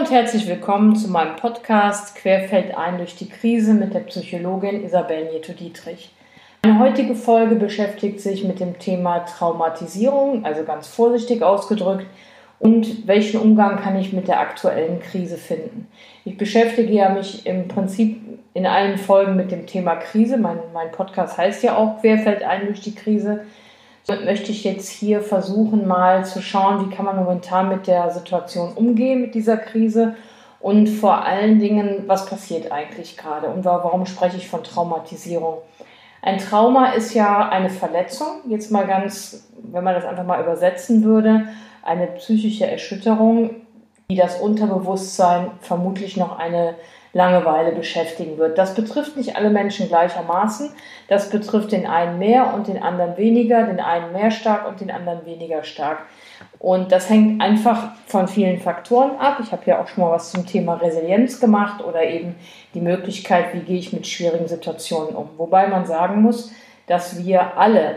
[0.00, 5.30] und herzlich willkommen zu meinem Podcast Querfeld ein durch die Krise mit der Psychologin Isabel
[5.30, 6.10] Nieto-Dietrich.
[6.64, 12.06] Meine heutige Folge beschäftigt sich mit dem Thema Traumatisierung, also ganz vorsichtig ausgedrückt,
[12.58, 15.86] und welchen Umgang kann ich mit der aktuellen Krise finden.
[16.24, 18.22] Ich beschäftige ja mich im Prinzip
[18.54, 20.38] in allen Folgen mit dem Thema Krise.
[20.38, 23.42] Mein, mein Podcast heißt ja auch Querfeld ein durch die Krise.
[24.24, 28.72] Möchte ich jetzt hier versuchen, mal zu schauen, wie kann man momentan mit der Situation
[28.72, 30.14] umgehen, mit dieser Krise
[30.60, 35.58] und vor allen Dingen, was passiert eigentlich gerade und warum spreche ich von Traumatisierung.
[36.22, 41.02] Ein Trauma ist ja eine Verletzung, jetzt mal ganz, wenn man das einfach mal übersetzen
[41.02, 41.44] würde,
[41.82, 43.50] eine psychische Erschütterung,
[44.10, 46.74] die das Unterbewusstsein vermutlich noch eine
[47.12, 48.56] Langeweile beschäftigen wird.
[48.56, 50.72] Das betrifft nicht alle Menschen gleichermaßen.
[51.08, 54.90] Das betrifft den einen mehr und den anderen weniger, den einen mehr stark und den
[54.90, 55.98] anderen weniger stark.
[56.60, 59.38] Und das hängt einfach von vielen Faktoren ab.
[59.42, 62.36] Ich habe ja auch schon mal was zum Thema Resilienz gemacht oder eben
[62.74, 65.30] die Möglichkeit, wie gehe ich mit schwierigen Situationen um.
[65.36, 66.52] Wobei man sagen muss,
[66.86, 67.96] dass wir alle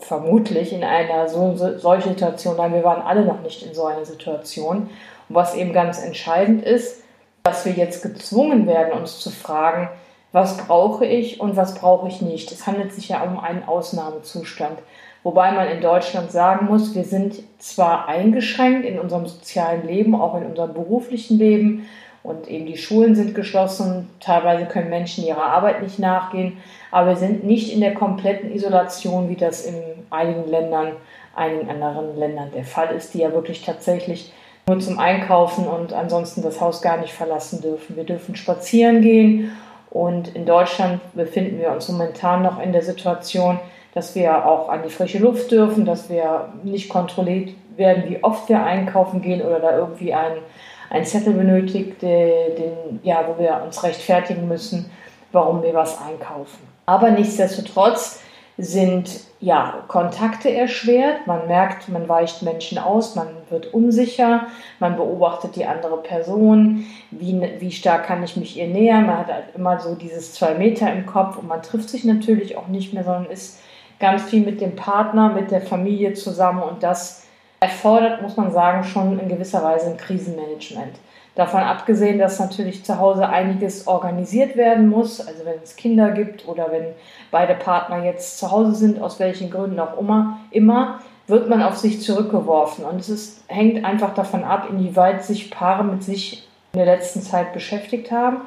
[0.00, 4.04] vermutlich in einer so, solchen Situation, nein, wir waren alle noch nicht in so einer
[4.04, 4.90] Situation.
[5.28, 7.02] Und was eben ganz entscheidend ist,
[7.48, 9.88] dass wir jetzt gezwungen werden, uns zu fragen,
[10.32, 12.52] was brauche ich und was brauche ich nicht.
[12.52, 14.78] Es handelt sich ja um einen Ausnahmezustand.
[15.22, 20.36] Wobei man in Deutschland sagen muss, wir sind zwar eingeschränkt in unserem sozialen Leben, auch
[20.36, 21.88] in unserem beruflichen Leben
[22.22, 26.58] und eben die Schulen sind geschlossen, teilweise können Menschen ihrer Arbeit nicht nachgehen,
[26.90, 29.74] aber wir sind nicht in der kompletten Isolation, wie das in
[30.10, 30.92] einigen Ländern,
[31.34, 34.32] einigen anderen Ländern der Fall ist, die ja wirklich tatsächlich
[34.68, 37.96] nur zum Einkaufen und ansonsten das Haus gar nicht verlassen dürfen.
[37.96, 39.52] Wir dürfen spazieren gehen
[39.90, 43.58] und in Deutschland befinden wir uns momentan noch in der Situation,
[43.94, 48.48] dass wir auch an die frische Luft dürfen, dass wir nicht kontrolliert werden, wie oft
[48.48, 50.42] wir einkaufen gehen oder da irgendwie einen,
[50.90, 54.90] einen Zettel benötigt, den, ja, wo wir uns rechtfertigen müssen,
[55.32, 56.68] warum wir was einkaufen.
[56.86, 58.20] Aber nichtsdestotrotz
[58.58, 61.26] sind ja, Kontakte erschwert.
[61.26, 64.46] Man merkt, man weicht Menschen aus, man wird unsicher,
[64.80, 69.06] man beobachtet die andere Person, wie, wie stark kann ich mich ihr nähern.
[69.06, 72.56] Man hat halt immer so dieses zwei Meter im Kopf und man trifft sich natürlich
[72.56, 73.60] auch nicht mehr, sondern ist
[74.00, 77.27] ganz viel mit dem Partner, mit der Familie zusammen und das
[77.60, 80.96] erfordert, muss man sagen, schon in gewisser Weise ein Krisenmanagement.
[81.34, 86.48] Davon abgesehen, dass natürlich zu Hause einiges organisiert werden muss, also wenn es Kinder gibt
[86.48, 86.86] oder wenn
[87.30, 90.98] beide Partner jetzt zu Hause sind, aus welchen Gründen auch immer, immer
[91.28, 92.84] wird man auf sich zurückgeworfen.
[92.84, 97.22] Und es ist, hängt einfach davon ab, inwieweit sich Paare mit sich in der letzten
[97.22, 98.38] Zeit beschäftigt haben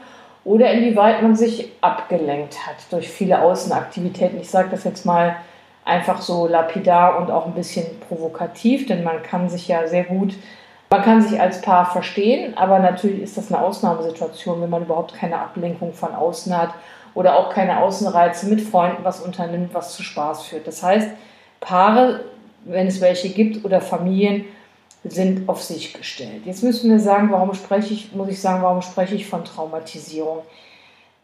[0.44, 4.41] oder inwieweit man sich abgelenkt hat durch viele Außenaktivitäten.
[4.41, 5.38] Ich sage das jetzt mal
[5.86, 10.36] einfach so lapidar und auch ein bisschen provokativ, denn man kann sich ja sehr gut
[10.92, 15.14] man kann sich als Paar verstehen, aber natürlich ist das eine Ausnahmesituation, wenn man überhaupt
[15.14, 16.74] keine Ablenkung von außen hat
[17.14, 20.68] oder auch keine Außenreize mit Freunden was unternimmt, was zu Spaß führt.
[20.68, 21.09] Das heißt,
[21.62, 22.25] Paare,
[22.66, 24.44] wenn es welche gibt oder Familien,
[25.06, 26.42] sind auf sich gestellt.
[26.44, 30.40] Jetzt müssen wir sagen, warum spreche ich, muss ich sagen, warum spreche ich von Traumatisierung?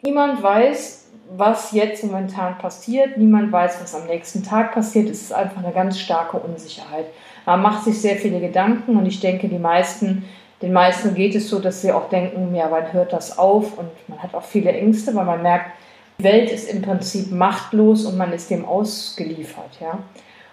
[0.01, 3.17] Niemand weiß, was jetzt momentan passiert.
[3.17, 5.09] Niemand weiß, was am nächsten Tag passiert.
[5.09, 7.05] Es ist einfach eine ganz starke Unsicherheit.
[7.45, 10.25] Man macht sich sehr viele Gedanken und ich denke, die meisten,
[10.61, 13.77] den meisten geht es so, dass sie auch denken, ja, wann hört das auf?
[13.77, 15.71] Und man hat auch viele Ängste, weil man merkt,
[16.19, 19.77] die Welt ist im Prinzip machtlos und man ist dem ausgeliefert.
[19.79, 19.99] Ja?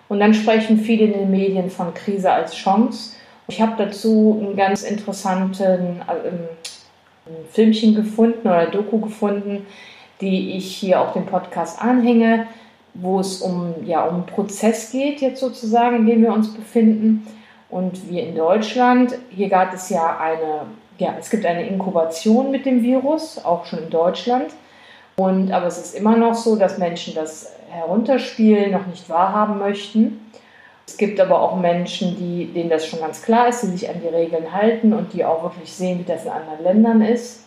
[0.09, 3.17] Und dann sprechen viele in den Medien von Krise als Chance.
[3.49, 9.67] Ich habe dazu einen ganz interessanten äh, Filmchen gefunden oder Doku gefunden,
[10.21, 12.47] die ich hier auf dem Podcast anhänge
[12.95, 17.27] wo es um, ja, um einen Prozess geht, jetzt sozusagen, in dem wir uns befinden.
[17.69, 20.67] Und wir in Deutschland, hier gab es ja eine,
[20.99, 24.53] ja, es gibt eine Inkubation mit dem Virus, auch schon in Deutschland.
[25.17, 30.21] Und, aber es ist immer noch so, dass Menschen das herunterspielen, noch nicht wahrhaben möchten.
[30.87, 34.01] Es gibt aber auch Menschen, die, denen das schon ganz klar ist, die sich an
[34.03, 37.44] die Regeln halten und die auch wirklich sehen, wie das in anderen Ländern ist.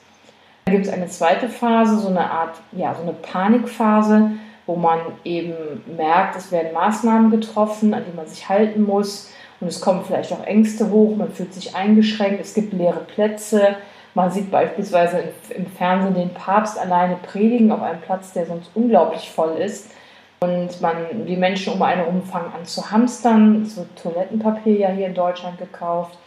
[0.70, 4.32] Gibt es eine zweite Phase, so eine Art, ja, so eine Panikphase,
[4.66, 5.56] wo man eben
[5.96, 9.32] merkt, es werden Maßnahmen getroffen, an die man sich halten muss.
[9.60, 13.78] Und es kommen vielleicht auch Ängste hoch, man fühlt sich eingeschränkt, es gibt leere Plätze.
[14.14, 19.32] Man sieht beispielsweise im Fernsehen den Papst alleine predigen auf einem Platz, der sonst unglaublich
[19.32, 19.92] voll ist.
[20.40, 23.64] Und man, die Menschen um einen herum fangen an zu hamstern.
[23.64, 26.18] Es wird Toilettenpapier ja hier in Deutschland gekauft.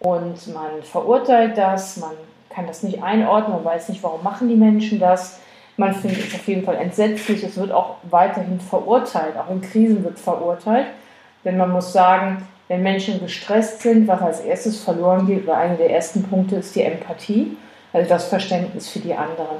[0.00, 2.12] Und man verurteilt das, man
[2.54, 5.40] kann das nicht einordnen, man weiß nicht, warum machen die Menschen das.
[5.76, 7.42] Man findet es auf jeden Fall entsetzlich.
[7.42, 9.36] Es wird auch weiterhin verurteilt.
[9.36, 10.86] Auch in Krisen wird verurteilt.
[11.44, 15.76] Denn man muss sagen, wenn Menschen gestresst sind, was als erstes verloren geht oder einer
[15.76, 17.56] der ersten Punkte ist die Empathie,
[17.92, 19.58] also das Verständnis für die anderen.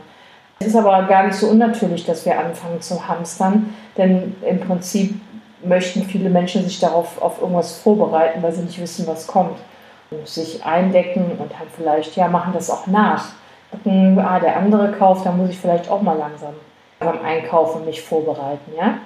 [0.60, 5.20] Es ist aber gar nicht so unnatürlich, dass wir anfangen zu hamstern, denn im Prinzip
[5.64, 9.58] möchten viele Menschen sich darauf auf irgendwas vorbereiten, weil sie nicht wissen, was kommt.
[10.24, 13.26] Sich eindecken und dann vielleicht, ja, machen das auch nach.
[13.70, 16.54] Gucken, ah, der andere kauft, dann muss ich vielleicht auch mal langsam
[16.98, 18.98] beim Einkaufen mich vorbereiten, ja.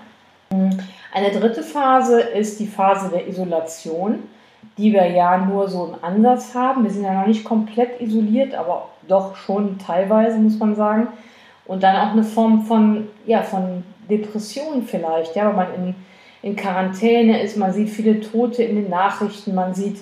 [1.13, 4.25] Eine dritte Phase ist die Phase der Isolation,
[4.79, 6.85] die wir ja nur so im Ansatz haben.
[6.85, 11.09] Wir sind ja noch nicht komplett isoliert, aber doch schon teilweise, muss man sagen.
[11.65, 15.95] Und dann auch eine Form von, ja, von Depression vielleicht, ja, weil man in,
[16.43, 19.99] in Quarantäne ist, man sieht viele Tote in den Nachrichten, man sieht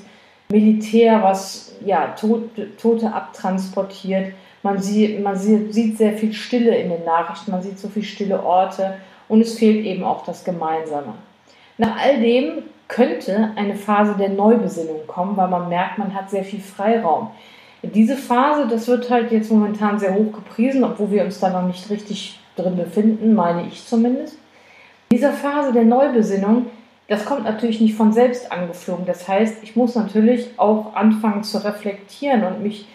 [0.55, 7.05] Militär, was ja, Tote, Tote abtransportiert, man, sieht, man sieht sehr viel Stille in den
[7.05, 8.95] Nachrichten, man sieht so viele stille Orte
[9.29, 11.15] und es fehlt eben auch das Gemeinsame.
[11.77, 16.45] Nach all dem könnte eine Phase der Neubesinnung kommen, weil man merkt, man hat sehr
[16.45, 17.33] viel Freiraum.
[17.83, 21.67] Diese Phase, das wird halt jetzt momentan sehr hoch gepriesen, obwohl wir uns da noch
[21.67, 24.39] nicht richtig drin befinden, meine ich zumindest.
[25.11, 26.67] In dieser Phase der Neubesinnung,
[27.09, 29.05] das kommt natürlich nicht von selbst angeflogen.
[29.07, 32.87] Das heißt, ich muss natürlich auch anfangen zu reflektieren und mich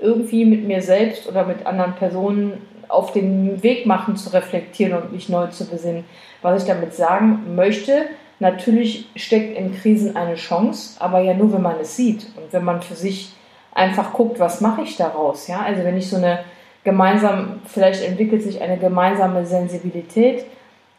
[0.00, 5.12] irgendwie mit mir selbst oder mit anderen Personen auf den Weg machen zu reflektieren und
[5.12, 6.04] mich neu zu besinnen.
[6.40, 8.06] Was ich damit sagen möchte,
[8.38, 12.64] natürlich steckt in Krisen eine Chance, aber ja nur, wenn man es sieht und wenn
[12.64, 13.32] man für sich
[13.74, 15.46] einfach guckt, was mache ich daraus.
[15.48, 15.60] Ja?
[15.60, 16.40] Also wenn ich so eine
[16.84, 20.46] gemeinsam, vielleicht entwickelt sich eine gemeinsame Sensibilität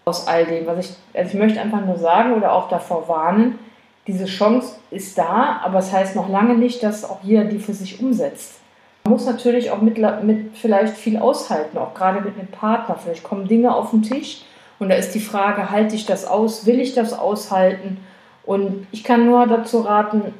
[0.06, 0.66] aus all dem.
[0.66, 3.60] Was ich, also ich möchte einfach nur sagen oder auch davor warnen,
[4.08, 7.60] diese Chance ist da, aber es das heißt noch lange nicht, dass auch jeder die
[7.60, 8.60] für sich umsetzt.
[9.04, 12.96] Man muss natürlich auch mit, mit vielleicht viel aushalten, auch gerade mit einem Partner.
[12.96, 14.44] Vielleicht kommen Dinge auf den Tisch
[14.80, 17.98] und da ist die Frage, halte ich das aus, will ich das aushalten?
[18.46, 20.34] Und ich kann nur dazu raten,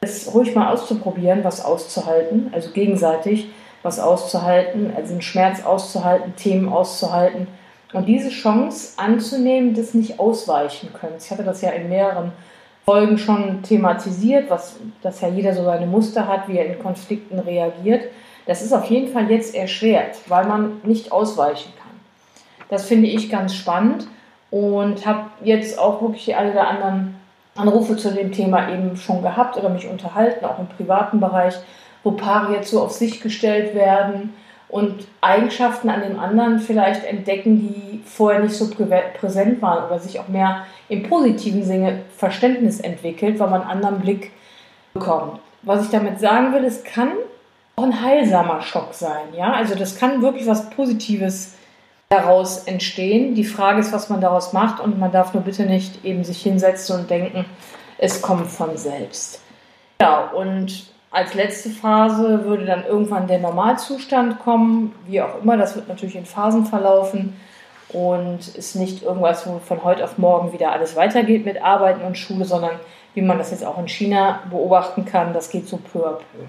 [0.00, 3.50] es ruhig mal auszuprobieren, was auszuhalten, also gegenseitig
[3.82, 7.48] was auszuhalten, also einen Schmerz auszuhalten, Themen auszuhalten
[7.92, 11.16] und diese Chance anzunehmen, das nicht ausweichen können.
[11.18, 12.32] Ich hatte das ja in mehreren
[12.84, 17.38] Folgen schon thematisiert, was, dass ja jeder so seine Muster hat, wie er in Konflikten
[17.38, 18.04] reagiert.
[18.46, 21.90] Das ist auf jeden Fall jetzt erschwert, weil man nicht ausweichen kann.
[22.68, 24.06] Das finde ich ganz spannend
[24.50, 27.16] und habe jetzt auch wirklich alle der anderen
[27.56, 31.54] Anrufe zu dem Thema eben schon gehabt oder mich unterhalten, auch im privaten Bereich,
[32.02, 34.32] wo Paare jetzt so auf sich gestellt werden
[34.70, 38.70] und Eigenschaften an dem anderen vielleicht entdecken, die vorher nicht so
[39.18, 44.00] präsent waren oder sich auch mehr im positiven Sinne Verständnis entwickelt, weil man einen anderen
[44.00, 44.32] Blick
[44.94, 45.40] bekommt.
[45.62, 47.10] Was ich damit sagen will, es kann
[47.76, 49.34] auch ein heilsamer Schock sein.
[49.36, 49.52] Ja?
[49.52, 51.54] Also das kann wirklich was Positives
[52.08, 53.34] daraus entstehen.
[53.34, 56.42] Die Frage ist, was man daraus macht und man darf nur bitte nicht eben sich
[56.42, 57.44] hinsetzen und denken,
[57.98, 59.42] es kommt von selbst.
[60.00, 65.56] Ja, und als letzte Phase würde dann irgendwann der Normalzustand kommen, wie auch immer.
[65.56, 67.36] Das wird natürlich in Phasen verlaufen
[67.88, 72.16] und ist nicht irgendwas, wo von heute auf morgen wieder alles weitergeht mit Arbeiten und
[72.16, 72.78] Schule, sondern
[73.14, 76.44] wie man das jetzt auch in China beobachten kann, das geht so peu à peu.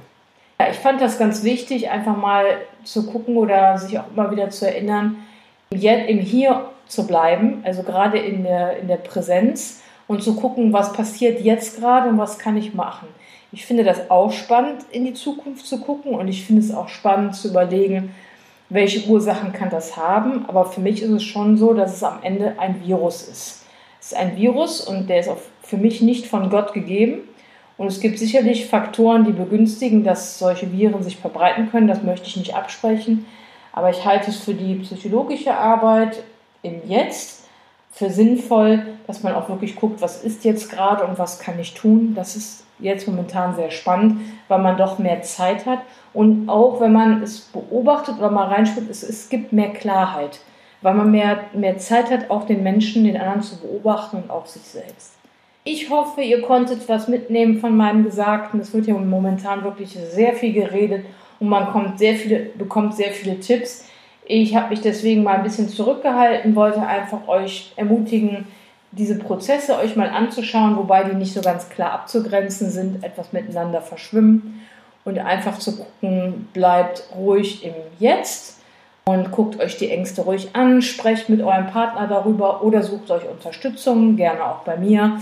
[0.59, 2.45] Ja, ich fand das ganz wichtig, einfach mal
[2.83, 5.15] zu gucken oder sich auch immer wieder zu erinnern,
[5.71, 10.93] im Hier zu bleiben, also gerade in der, in der Präsenz und zu gucken, was
[10.93, 13.07] passiert jetzt gerade und was kann ich machen.
[13.53, 16.87] Ich finde das auch spannend, in die Zukunft zu gucken und ich finde es auch
[16.87, 18.15] spannend zu überlegen,
[18.69, 20.45] welche Ursachen kann das haben.
[20.47, 23.65] Aber für mich ist es schon so, dass es am Ende ein Virus ist.
[23.99, 27.21] Es ist ein Virus und der ist auch für mich nicht von Gott gegeben.
[27.77, 31.87] Und es gibt sicherlich Faktoren, die begünstigen, dass solche Viren sich verbreiten können.
[31.87, 33.25] Das möchte ich nicht absprechen.
[33.73, 36.23] Aber ich halte es für die psychologische Arbeit
[36.61, 37.45] im Jetzt
[37.91, 41.73] für sinnvoll, dass man auch wirklich guckt, was ist jetzt gerade und was kann ich
[41.73, 42.13] tun.
[42.15, 45.79] Das ist jetzt momentan sehr spannend, weil man doch mehr Zeit hat.
[46.13, 50.39] Und auch wenn man es beobachtet oder mal reinspielt, es, es gibt mehr Klarheit,
[50.81, 54.45] weil man mehr, mehr Zeit hat, auch den Menschen, den anderen zu beobachten und auch
[54.45, 55.13] sich selbst.
[55.63, 58.59] Ich hoffe, ihr konntet was mitnehmen von meinem Gesagten.
[58.59, 61.05] Es wird ja momentan wirklich sehr viel geredet
[61.39, 63.87] und man kommt sehr viele, bekommt sehr viele Tipps.
[64.25, 68.47] Ich habe mich deswegen mal ein bisschen zurückgehalten, wollte einfach euch ermutigen,
[68.91, 73.81] diese Prozesse euch mal anzuschauen, wobei die nicht so ganz klar abzugrenzen sind, etwas miteinander
[73.81, 74.61] verschwimmen
[75.05, 78.59] und einfach zu gucken, bleibt ruhig im Jetzt
[79.05, 83.27] und guckt euch die Ängste ruhig an, sprecht mit eurem Partner darüber oder sucht euch
[83.27, 85.19] Unterstützung, gerne auch bei mir.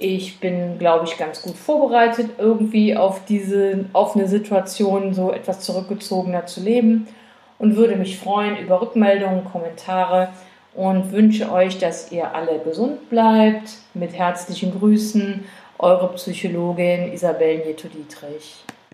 [0.00, 5.60] Ich bin, glaube ich, ganz gut vorbereitet, irgendwie auf diese, auf eine Situation so etwas
[5.60, 7.08] zurückgezogener zu leben
[7.58, 10.28] und würde mich freuen über Rückmeldungen, Kommentare
[10.78, 13.70] und wünsche euch, dass ihr alle gesund bleibt.
[13.94, 15.44] Mit herzlichen Grüßen,
[15.76, 18.64] Eure Psychologin Isabel Nieto-Dietrich.